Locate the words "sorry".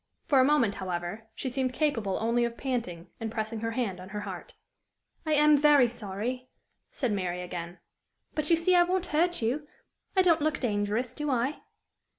5.87-6.49